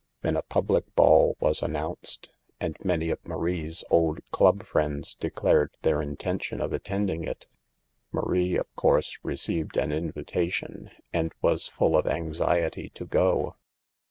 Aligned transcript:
Then 0.23 0.35
a 0.35 0.41
public 0.41 0.95
ball 0.95 1.37
was 1.39 1.61
announced, 1.61 2.31
and 2.59 2.75
many 2.83 3.11
of 3.11 3.23
Marie's 3.27 3.83
old 3.91 4.17
club 4.31 4.63
friends 4.63 5.13
declared 5.13 5.77
their 5.83 6.01
intention 6.01 6.59
of 6.59 6.73
attend 6.73 7.11
ing 7.11 7.23
it. 7.25 7.45
Marie, 8.11 8.57
of 8.57 8.65
course, 8.75 9.19
received 9.21 9.77
an 9.77 9.91
invita 9.91 10.49
tion, 10.51 10.89
and 11.13 11.31
was 11.43 11.67
full 11.67 11.95
of 11.95 12.07
anxiety 12.07 12.89
to 12.95 13.05
go. 13.05 13.57